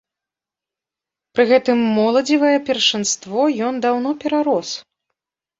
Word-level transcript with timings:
Пры 1.35 1.43
гэтым 1.51 1.83
моладзевае 1.97 2.55
першынство 2.71 3.39
ён 3.67 3.73
даўно 3.85 4.09
перарос. 4.25 4.69